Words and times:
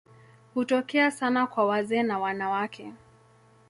Hutokea 0.53 1.11
sana 1.11 1.47
kwa 1.47 1.65
wazee 1.65 2.03
na 2.03 2.19
wanawake. 2.19 2.93